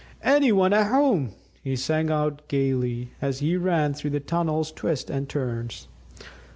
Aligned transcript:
"Anyone 0.23 0.73
at 0.73 0.87
home?" 0.87 1.29
he 1.63 1.75
sang 1.75 2.09
out 2.09 2.47
gaily, 2.47 3.11
as 3.21 3.37
he 3.37 3.55
ran 3.55 3.93
through 3.93 4.09
the 4.09 4.19
tunnel's 4.19 4.71
twists 4.71 5.11
and 5.11 5.29
turns. 5.29 5.87